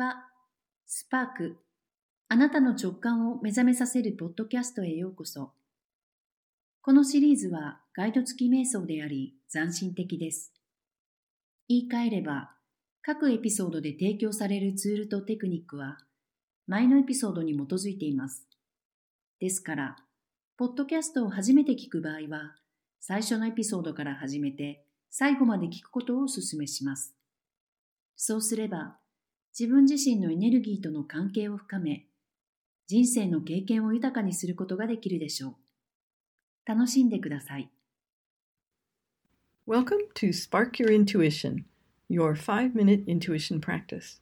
[0.00, 0.24] は。
[0.86, 1.58] スパーク。
[2.28, 5.52] あなたの直感を目覚めさせるポッドキャストへようこそ。
[6.80, 10.54] このシリーズはガイド付き瞑想であり斬新的です。
[11.68, 12.52] 言い換えれば、
[13.02, 15.98] 各エピソードで提供されるツールとテクニックは
[16.66, 18.46] 前のエピソードに基づいています。
[19.38, 19.96] ですから、
[20.56, 22.56] ポッドキャストを初めて聞く場合は、
[23.00, 27.14] 最初のエピソードから始めて最後まで聞くことをお勧めします。
[28.16, 28.99] そうすれば、
[29.57, 32.07] 自分自身のエネルギーとの関係を深め、
[32.87, 35.55] 人生の経験を豊かにすることができるでしょう。
[36.65, 37.69] 楽しんでください。
[39.67, 41.63] Welcome to Spark Your Intuition,
[42.07, 44.19] your five minute intuition practice.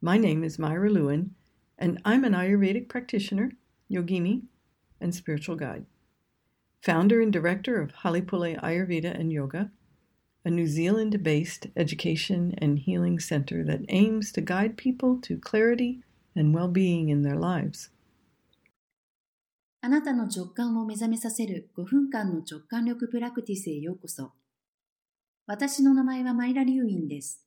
[0.00, 1.30] My name is Myra Lewin,
[1.78, 3.52] and I'm an Ayurvedic practitioner,
[3.90, 4.42] yogini,
[5.00, 5.86] and spiritual guide.
[6.82, 9.70] Founder and director of Halipule Ayurveda and Yoga
[10.45, 16.01] a New Zealand based education and healing center that aims to guide people to clarity
[16.35, 17.91] and well being in their lives.
[19.81, 24.31] あなたの直感を目覚めさせる5分間の直感力プラクティスへようこそ。
[25.47, 27.45] 私の名前はマイラ・リュウインです。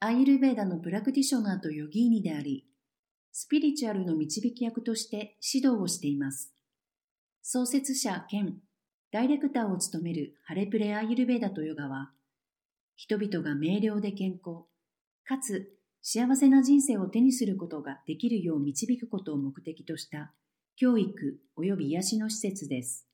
[0.00, 2.66] アイルベーダのプラクティショナーとヨギーニであり、
[3.32, 6.52] スピリチュアルの導き役として指導をしています。
[7.42, 8.58] 創設者兼
[9.14, 12.10] ダイレクターを務めるハレプレアイルベーダとヨガは、
[12.96, 14.64] 人々が明瞭で健康、
[15.24, 15.70] かつ
[16.02, 20.32] 幸せな人生を手にすることができるよう導くことを目的とした
[20.74, 23.06] 教育及び癒しの施設です。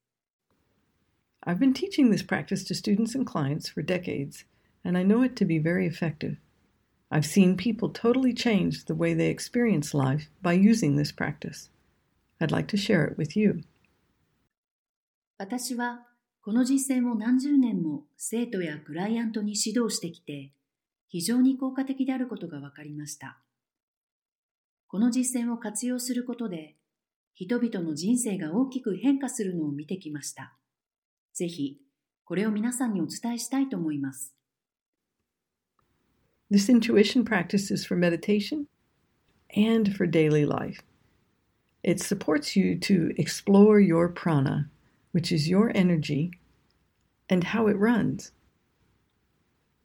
[1.46, 4.46] I've been teaching this practice to students and clients for decades,
[4.82, 6.38] and I know it to be very effective.
[7.10, 11.68] I've seen people totally change the way they experience life by using this practice.
[12.40, 13.64] I'd like to share it with you.
[15.40, 16.00] 私は
[16.42, 20.52] この実践を何十年も生徒やクライアントに指導してきて、
[21.08, 23.38] 非常に効果的であることが分かりました。
[24.86, 26.76] この実践を活用することで、
[27.32, 30.52] 人々の人生が大きく変化するのを見てきました。
[31.32, 31.78] ぜひ、
[32.26, 34.34] これを皆さんにお伝えしたいと思います。
[36.50, 38.66] This intuition practice is for meditation
[39.56, 40.82] and for daily life.
[41.82, 44.68] It supports you to explore your prana
[45.11, 46.31] which is your energy,
[47.29, 48.31] and how it runs.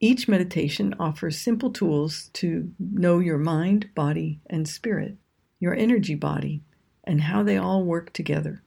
[0.01, 5.17] Each meditation offers simple tools to know your mind, body, and spirit,
[5.61, 6.63] your energy body,
[7.05, 8.63] and how they all work together.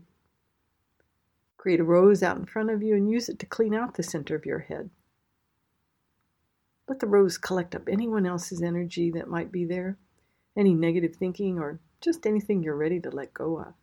[1.57, 4.03] Create a rose out in front of you and use it to clean out the
[4.03, 4.91] center of your head.
[6.88, 9.96] Let the rose collect up anyone else's energy that might be there,
[10.56, 13.74] any negative thinking, or just anything you're ready to let go of.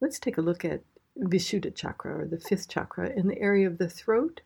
[0.00, 0.82] Let's take a look at
[1.18, 4.40] Vishuddha chakra, or the fifth chakra, in the area of the throat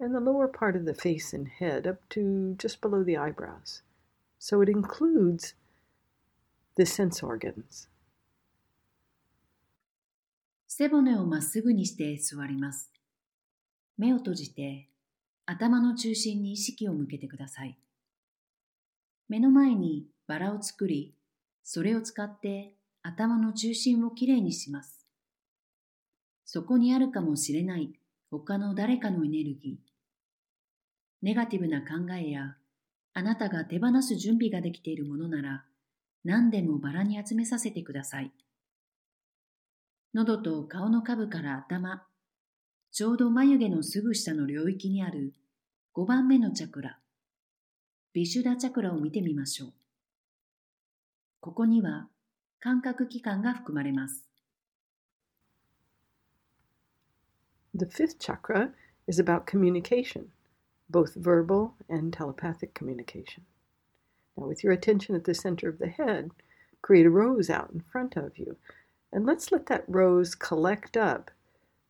[0.00, 3.82] and the lower part of the face and head, up to just below the eyebrows.
[4.38, 5.54] So it includes
[6.76, 7.86] the sense organs.
[10.66, 12.90] 背骨をまっすぐにして座ります。
[13.97, 14.89] 目を閉じて
[15.45, 17.77] 頭の中心に意識を向けてください。
[19.29, 21.15] 目の前にバラを作り、
[21.63, 25.05] それを使って頭の中心をきれいにします。
[26.45, 27.93] そこにあるかもしれない
[28.31, 29.91] 他の誰かのエネルギー。
[31.21, 32.55] ネガティブな考えや
[33.13, 35.63] あなたが手放す準備ができているものなら
[36.23, 38.31] 何でもバラに集めさせてください。
[40.13, 42.05] 喉と顔の下部から頭、
[42.95, 45.33] ちょうど眉毛のすぐ下の領域にある
[45.95, 46.97] 5番目のチャクラ、
[48.13, 49.73] ビシュダチャクラを見てみましょう。
[51.41, 52.07] ここには
[52.61, 54.23] 感覚器官が含まれます。
[57.73, 58.71] The fifth chakra
[59.09, 60.27] is about communication,
[60.89, 63.43] both verbal and telepathic communication.
[64.37, 66.29] Now, with your attention at the center of the head,
[66.81, 68.55] create a rose out in front of you.
[69.11, 71.29] And let's let that rose collect up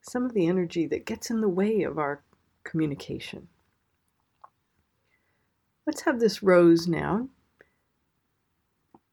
[0.08, 2.22] some of the energy that gets in the way of our
[2.64, 3.48] communication.
[5.86, 7.30] Let's have this rose now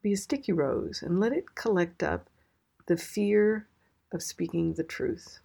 [0.02, 2.28] be a sticky rose and let it collect up
[2.86, 3.68] the fear
[4.12, 5.38] of speaking the truth.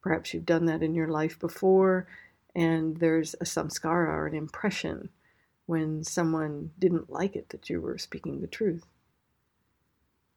[0.00, 2.06] Perhaps you've done that in your life before,
[2.54, 5.10] and there's a samskara or an impression
[5.66, 8.86] when someone didn't like it that you were speaking the truth.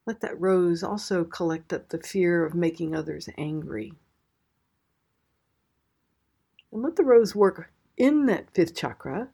[0.07, 3.93] Let that rose also collect up the fear of making others angry.
[6.73, 9.29] And let the rose work in that fifth chakra,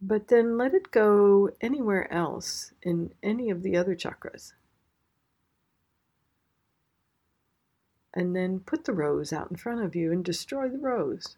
[0.00, 4.52] but then let it go anywhere else in any of the other chakras.
[8.14, 11.36] and then put the rose out in front of you and destroy the rose.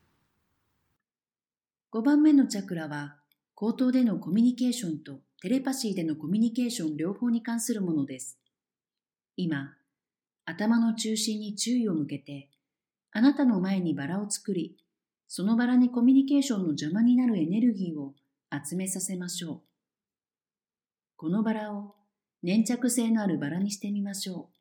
[1.93, 3.17] 5番目のチャクラは
[3.55, 8.39] 口頭でのコミュニケーションとテレパシーでのコミュニケーション両方に関するものです。
[9.36, 9.76] 今、
[10.46, 12.50] 頭の中心に注意を向けて、
[13.12, 14.78] あなたの前にバラを作り、
[15.28, 18.14] そのバラにコミュニケーションの邪魔になるエネルギーを
[18.52, 19.62] 集めさせましょう。
[21.16, 21.96] このバラを
[22.44, 24.58] 粘着性のあるバラにしてみましょう。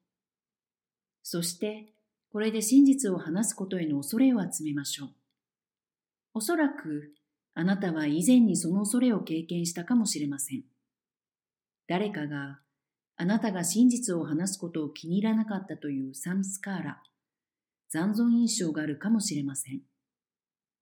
[1.23, 1.93] そして、
[2.33, 5.11] これで真実を話すことへの恐れを集めましょう。
[6.35, 7.15] おそらく、
[7.55, 10.63] あなたは以前にその恐れを経験したかもしれません。
[11.89, 12.61] 誰かが、
[13.21, 17.03] あなたが真実を話すことを気に入らなかったというサンスカーラ、
[17.91, 19.83] 残存印象があるかもしれません。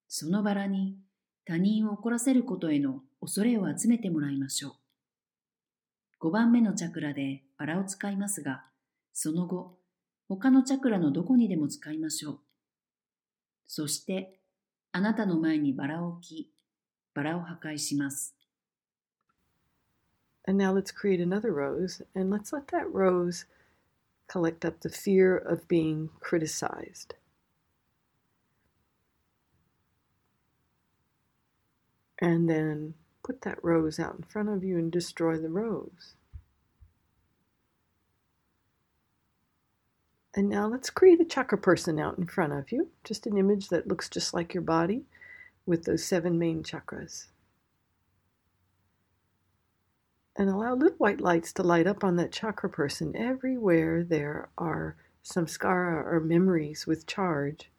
[0.06, 0.96] そのバラに
[1.44, 4.76] 他人を怒らせることへの恐れを集めてもらいましょ
[6.20, 6.29] う。
[6.29, 8.62] 5番目のチャクラでバラを使いますが、
[9.12, 9.76] その後、
[10.29, 12.38] 他のチャクラのどこにでも使いましょう。
[13.67, 14.38] そして、
[14.93, 16.52] あなたの前にバラを置き、
[17.14, 18.38] バラを破壊します。
[20.48, 23.44] And now let's create another rose, and let's let that rose
[24.28, 27.12] collect up the fear of being criticized.
[32.18, 36.14] And then put that rose out in front of you and destroy the rose.
[40.34, 43.68] And now let's create a chakra person out in front of you, just an image
[43.68, 45.02] that looks just like your body
[45.66, 47.26] with those seven main chakras.
[50.38, 54.96] And allow little white lights to light up on that chakra person everywhere there are
[55.25, 57.70] samskara or memories with charge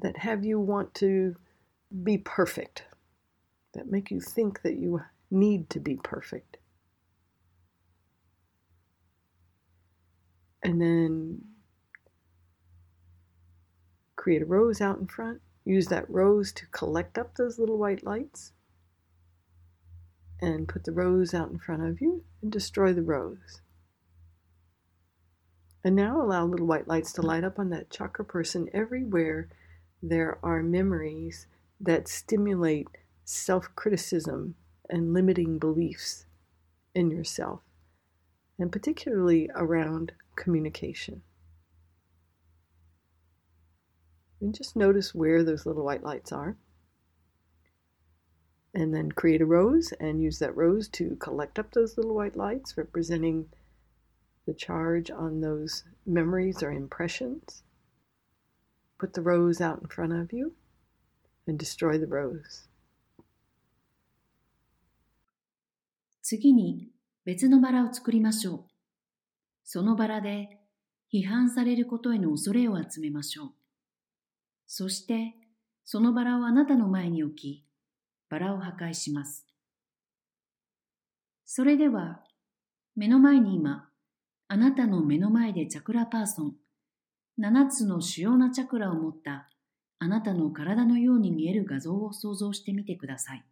[0.00, 1.34] that have you want to
[2.04, 2.84] be perfect,
[3.74, 6.58] that make you think that you need to be perfect.
[10.62, 11.40] and then
[14.16, 15.40] create a rose out in front.
[15.64, 18.52] Use that rose to collect up those little white lights.
[20.40, 23.60] And put the rose out in front of you and destroy the rose.
[25.84, 29.48] And now allow little white lights to light up on that chakra person everywhere
[30.02, 31.46] there are memories
[31.80, 32.88] that stimulate
[33.24, 34.54] self criticism
[34.88, 36.26] and limiting beliefs
[36.94, 37.60] in yourself,
[38.58, 41.22] and particularly around communication.
[44.40, 46.56] And just notice where those little white lights are
[48.75, 52.35] And then create a rose and use that rose to collect up those little white
[52.35, 53.45] lights representing
[54.45, 57.63] the charge on those memories or impressions.
[58.99, 60.53] Put the rose out in front of you
[61.45, 62.67] and destroy the rose.
[66.23, 66.89] 次に
[67.25, 68.63] 別のバラを作りましょう。
[69.63, 70.59] そのバラで
[71.13, 73.51] 批判されることへの恐れを集めましょう。
[74.65, 75.35] そして、
[75.85, 77.65] そのバラをあなたの前に置き、
[78.28, 79.46] バラを破壊します。
[81.44, 82.22] それでは、
[82.94, 83.88] 目の前に今、
[84.48, 86.56] あなたの目の前でチャクラパーソン、
[87.38, 89.48] 7つの主要なチャクラを持った
[90.00, 93.44] あなたの体のように見える画像を想像してみてください。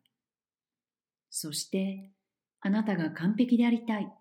[1.28, 2.12] そして、
[2.60, 4.12] あなたが完璧でありたい。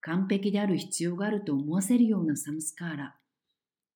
[0.00, 3.16] 完璧である必要があると思わせるようなサムスカーラ。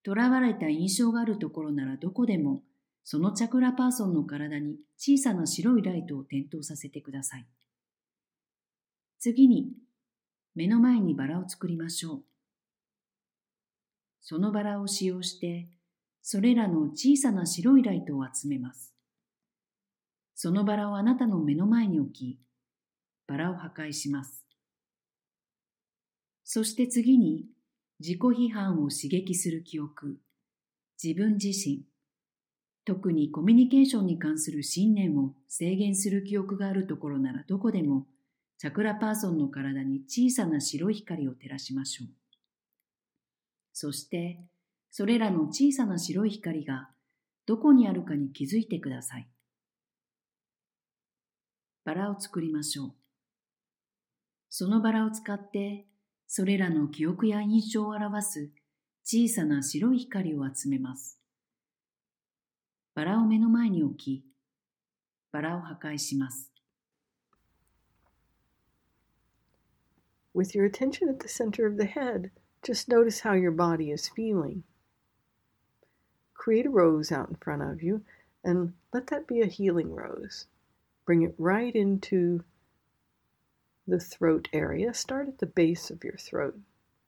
[0.05, 2.63] 囚われた印象があるところならどこでも、
[3.11, 7.47] そのチャクラパーソンの体に小さな白いライトを点灯させてください。
[9.19, 9.73] 次に、
[10.55, 12.25] 目の前にバラを作りましょう。
[14.21, 15.71] そのバラを使用して、
[16.21, 18.93] それらの小さな白いライトを集めます。
[20.35, 22.39] そのバラをあなたの目の前に置き、
[23.27, 24.45] バラを破壊します。
[26.45, 27.47] そして次に、
[28.01, 30.19] 自己批判を刺激する記憶、
[31.03, 31.87] 自分自身、
[32.89, 38.07] 特にコミュニケーションに関する信念を制限する記憶があるところならどこでも、
[38.57, 42.09] チャクラパーソンの体に小さな白い光を照らしましょう。
[43.75, 44.41] そして、
[44.91, 46.89] それらの小さな白い光が
[47.45, 49.29] どこにあるかに気づいてください。
[51.85, 52.93] バラを作りましょう。
[54.49, 55.85] そのバラを使って
[56.27, 58.51] それらの記憶や印象を表す
[59.05, 61.18] 小さな白い光を集めます。
[62.98, 64.26] バラを目の前に置き、
[65.32, 66.52] バラを破壊します。
[70.36, 72.32] With your attention at the center of the head,
[72.64, 74.64] just notice how your body is feeling.
[76.34, 78.04] Create a rose out in front of you
[78.44, 80.48] and let that be a healing rose.
[81.06, 82.44] Bring it right into
[83.88, 86.58] the throat area, start at the base of your throat,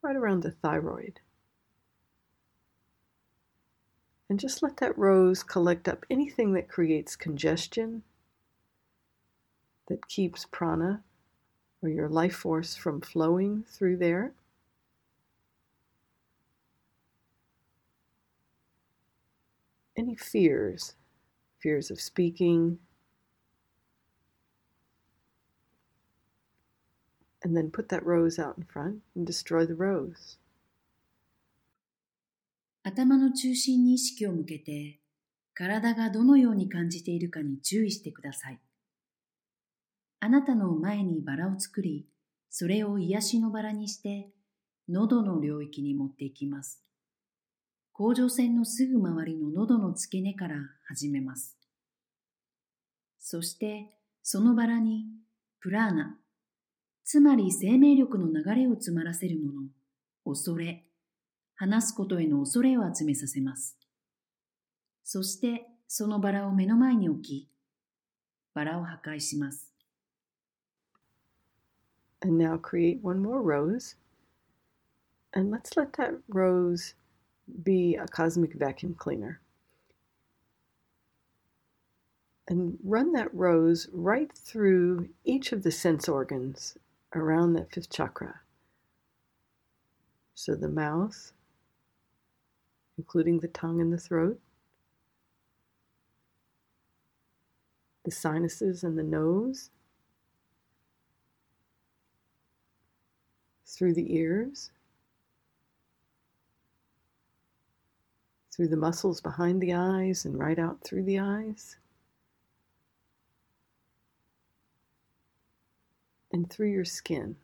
[0.02, 1.20] right around the thyroid.
[4.31, 8.05] And just let that rose collect up anything that creates congestion,
[9.89, 11.03] that keeps prana
[11.83, 14.33] or your life force from flowing through there.
[19.97, 20.95] Any fears,
[21.59, 22.79] fears of speaking,
[27.43, 30.37] and then put that rose out in front and destroy the rose.
[32.83, 35.01] 頭の中心に意識を向けて、
[35.53, 38.61] 体がどのように感じているかに注意してください。
[40.21, 42.07] あなたの前にバラを作り、
[42.49, 44.31] それを癒しのバラにして、
[44.89, 46.83] 喉の領域に持っていきます。
[47.93, 50.57] 甲状腺のすぐ周りの喉の付け根から
[50.87, 51.59] 始めます。
[53.19, 53.91] そして、
[54.23, 55.05] そのバラに、
[55.61, 56.19] プラーナ、
[57.05, 59.69] つまり生命力の流れを詰まらせるもの、
[60.25, 60.90] 恐れ、
[61.61, 63.77] 話すことへの恐れを集めさせます。
[65.05, 67.49] そしてそのバラを目の前に置き、
[68.55, 69.71] バラを破壊します。
[72.23, 73.97] And now create one more rose.
[75.35, 76.95] And let's let that rose
[77.63, 79.43] be a cosmic vacuum cleaner.
[82.49, 86.79] And run that rose right through each of the sense organs
[87.15, 88.41] around that fifth chakra.
[90.35, 91.35] So the mouth,
[93.01, 94.39] including the tongue and the throat,
[98.05, 99.71] the sinuses and the nose,
[103.65, 104.71] through the ears,
[108.55, 111.77] through the muscles behind the eyes and right out through the eyes.
[116.33, 117.35] and through your skin.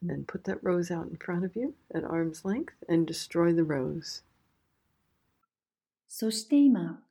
[0.00, 3.52] And then put that rose out in front of you at arm's length and destroy
[3.52, 4.22] the rose.
[6.08, 7.02] そして今、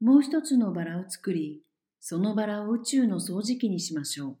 [0.00, 1.62] もう一つのバラを作り、
[2.00, 4.36] そのバラを宇宙の掃除機にしましょ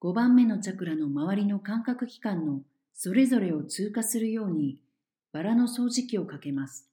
[0.00, 0.08] う。
[0.08, 4.80] 5番目のチャクラの周りの感覚器官のそれぞれを通過するように、
[5.32, 6.88] バラの掃除機をかけます。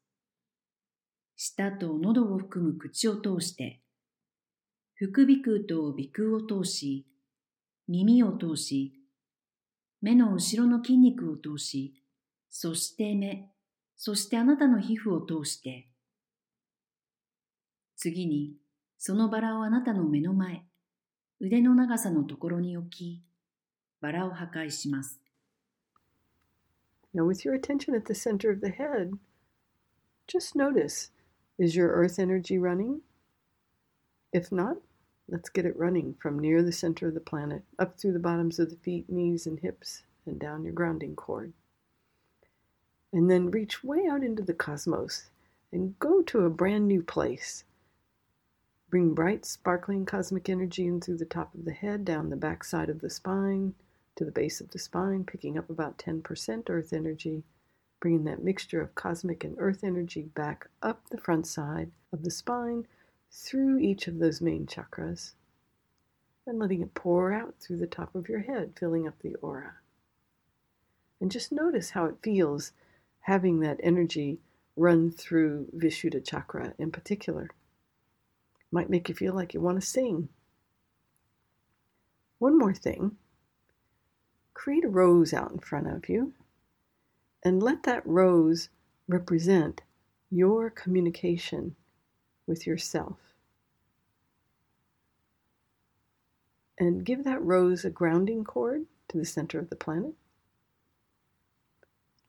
[1.36, 3.80] 舌と喉を含む口を通して、
[4.94, 7.06] 副鼻腔と鼻腔を通し、
[7.88, 8.97] 耳を通し、
[10.02, 11.94] 目の後ろの筋肉を通し、
[12.50, 13.50] そして目、
[13.96, 15.88] そしてあなたの皮膚を通して、
[17.96, 18.54] 次に、
[18.98, 20.66] そのバラをあなたの目の前、
[21.40, 23.24] 腕の長さのところに置き、
[24.02, 25.20] バラを破壊します。
[27.14, 29.18] Now, with your attention at the center of the head,
[30.28, 31.12] just notice
[31.58, 33.02] Is your earth energy running?
[34.32, 34.78] If not,
[35.30, 38.60] let's get it running from near the center of the planet, up through the bottoms
[38.60, 41.54] of the feet, knees, and hips, and down your grounding cord.
[43.12, 45.30] And then reach way out into the cosmos
[45.72, 47.64] and go to a brand new place.
[48.90, 52.64] Bring bright, sparkling cosmic energy in through the top of the head, down the back
[52.64, 53.74] side of the spine,
[54.16, 57.44] to the base of the spine, picking up about 10% earth energy,
[58.00, 62.32] bringing that mixture of cosmic and earth energy back up the front side of the
[62.32, 62.88] spine
[63.32, 65.34] through each of those main chakras
[66.46, 69.76] and letting it pour out through the top of your head, filling up the aura.
[71.20, 72.72] And just notice how it feels
[73.22, 74.40] having that energy
[74.76, 77.50] run through Vishuddha chakra in particular.
[78.72, 80.30] Might make you feel like you want to sing.
[82.40, 83.18] One more thing
[84.54, 86.34] create a rose out in front of you
[87.44, 88.70] and let that rose
[89.08, 89.82] represent
[90.32, 91.76] your communication
[92.48, 93.18] with yourself.
[96.80, 100.14] And give that rose a grounding cord to the center of the planet.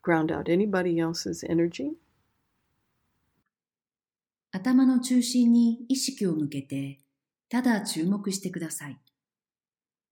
[0.02, 1.96] Ground out anybody else's energy.
[4.50, 7.00] 頭の中心に意識を向けて、
[7.50, 8.98] ただ注目してください。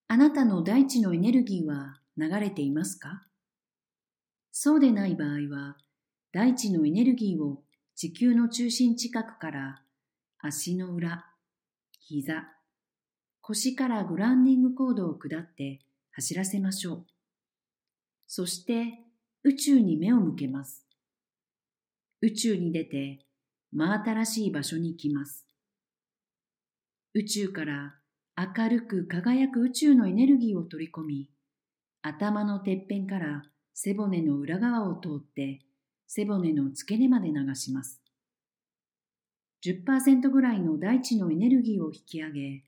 [0.09, 3.23] あなたの大地のエネルギーは流れていますか
[4.53, 5.77] そうでない場合は、
[6.33, 7.63] 大地のエネルギーを
[7.95, 9.83] 地球の中心近くから
[10.47, 11.27] 足の裏、
[11.99, 12.45] 膝、
[13.41, 15.81] 腰からグランディングコードを下って
[16.13, 17.07] 走らせましょう。
[18.29, 19.01] そして
[19.43, 20.87] 宇宙に目を向けます。
[22.21, 23.27] 宇宙に出て
[23.73, 25.47] 真新しい場所に行きます。
[27.15, 27.97] 宇宙から
[28.37, 31.31] 明るく輝く宇宙のエネルギーを取り込み、
[32.03, 33.43] 頭のてっぺんから
[33.75, 35.63] 背骨の裏側を通って
[36.07, 38.01] 背骨の付け根まで流します。
[39.65, 42.65] 10%ぐらいの大地のエネルギーを引き上げ、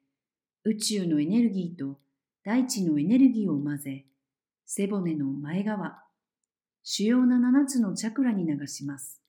[0.65, 1.99] 宇宙のエネルギーと
[2.45, 4.07] 大地のエネルギーを混ぜ、
[4.67, 6.03] 背骨の前側、
[6.83, 9.21] 主要な7つのチャクラに流します。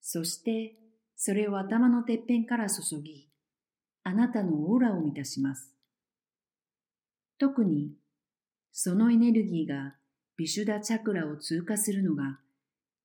[0.00, 0.76] そして、
[1.16, 3.28] それを頭のてっぺんから注ぎ、
[4.02, 5.74] あなたのオーラを満たします。
[7.38, 7.94] 特に、
[8.72, 9.94] そのエネルギーが
[10.36, 12.40] ビシュダチャクラを通過するのが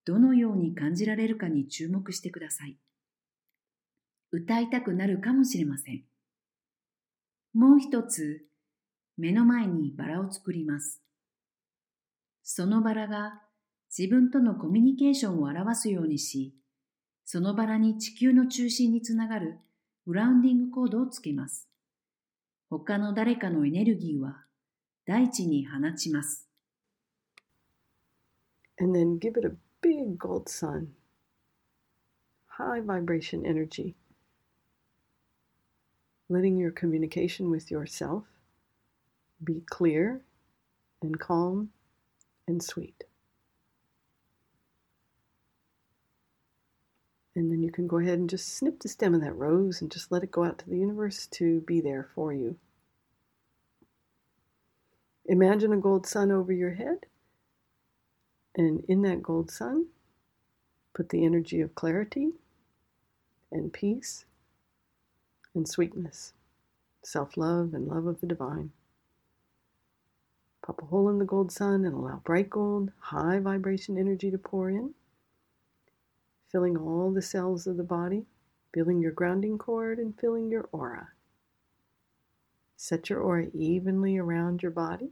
[0.04, 2.76] どのように感じられるかに注目してください。
[4.32, 6.04] 歌いたくなるかもしれません。
[7.52, 8.44] もう一つ、
[9.16, 11.02] 目の前にバラを作ります。
[12.42, 13.42] そのバラが
[13.96, 16.54] 自分とのコミュニケーションを表すようにし、
[17.24, 19.58] そのバラに地球の中心につながる
[20.06, 21.68] グラウンディングコードをつけます。
[22.68, 24.44] 他の誰かのエネルギーは
[25.06, 26.48] 大地に放ちます。
[28.80, 30.88] And then give it a big gold sun.
[32.46, 33.94] High vibration energy.
[36.30, 38.22] Letting your communication with yourself
[39.42, 40.20] be clear
[41.02, 41.70] and calm
[42.46, 43.02] and sweet.
[47.34, 49.90] And then you can go ahead and just snip the stem of that rose and
[49.90, 52.56] just let it go out to the universe to be there for you.
[55.26, 57.06] Imagine a gold sun over your head.
[58.54, 59.86] And in that gold sun,
[60.94, 62.34] put the energy of clarity
[63.50, 64.26] and peace
[65.54, 66.32] and sweetness,
[67.02, 68.70] self love and love of the divine.
[70.64, 74.38] Pop a hole in the gold sun and allow bright gold, high vibration energy to
[74.38, 74.94] pour in
[76.50, 78.24] filling all the cells of the body,
[78.74, 81.10] filling your grounding cord, and filling your aura.
[82.76, 85.10] Set your aura evenly around your body.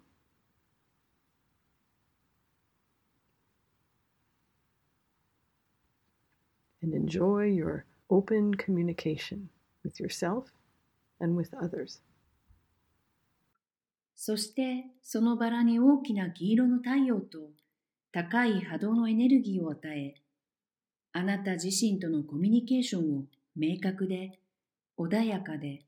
[6.82, 9.48] And enjoy your open communication
[9.84, 10.44] with yourself
[11.20, 12.00] and with others.
[14.14, 17.38] そしてそのバラに大きな黄色の太陽と
[18.10, 20.14] 高い波動のエネルギーを与え
[21.12, 23.24] あなた自身とのコミュニケーションを
[23.56, 24.40] 明確で
[24.98, 25.82] 穏やかで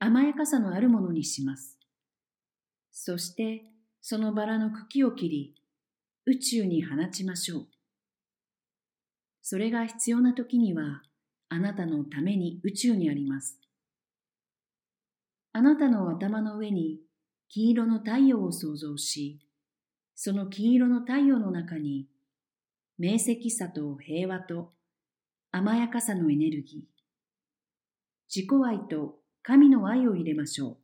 [0.00, 1.78] 甘やかさのあるものにします。
[2.90, 3.62] そして
[4.00, 5.54] そのバラの茎を切り
[6.26, 7.66] 宇宙に放ちましょう。
[9.42, 11.02] それが必要な時には
[11.54, 13.60] あなたのために宇宙にあります。
[15.52, 17.00] あなたの頭の上に
[17.50, 19.38] 金色の太陽を想像し、
[20.14, 22.06] その金色の太陽の中に
[22.98, 24.72] 明晰さと平和と
[25.50, 26.80] 甘やかさのエネルギー、
[28.34, 30.76] 自己愛と神の愛を入れましょう。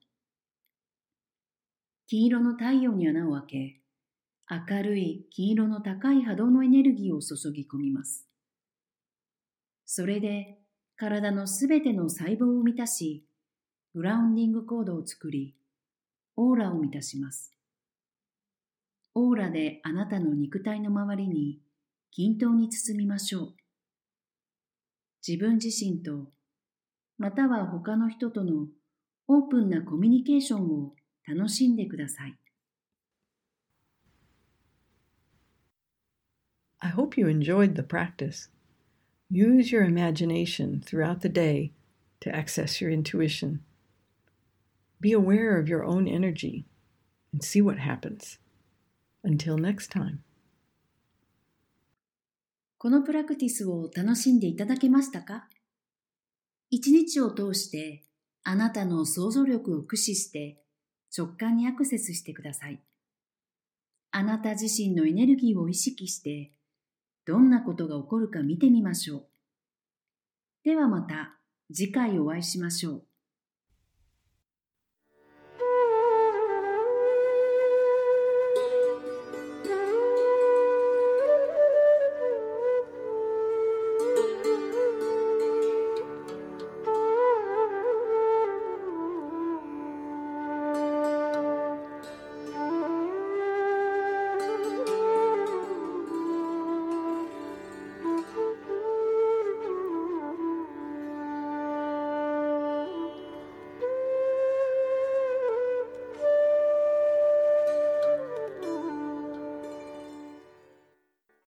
[2.09, 3.81] 金色の太陽に穴を開け、
[4.71, 8.28] 明るい金色の高い波動のエネルギーを注ぎ込みます。
[9.91, 10.59] それで
[10.97, 13.25] 体のすべての細胞を満たし、
[13.95, 15.57] グラウンディングコードを作り、
[16.37, 17.55] オーラを満たします。
[19.15, 21.63] オーラであなたの肉体の周りに
[22.11, 23.55] 均等に包みましょう。
[25.27, 26.27] 自分自身と、
[27.17, 28.67] または他の人との
[29.27, 30.93] オープンなコミュニケーションを
[31.27, 32.37] 楽しんでください。
[36.81, 38.51] I hope you enjoyed the practice.
[39.30, 41.72] Use your imagination throughout the day
[42.22, 43.62] to access your intuition.
[45.02, 46.66] Be aware of your own energy
[47.32, 48.38] and see what happens.
[49.24, 50.20] Until next time.
[52.78, 55.48] このプラクティスを楽しんでいただけましたか
[56.70, 58.04] 一日を通して
[58.44, 60.58] あなたの想像力を駆使して
[61.18, 62.82] 直感にアクセスしてください。
[64.12, 66.52] あなた自身のエネルギーを意識して
[67.29, 69.27] どんなことが起こるか見てみましょう。
[70.65, 71.39] ではまた
[71.71, 73.08] 次回お会いしましょう。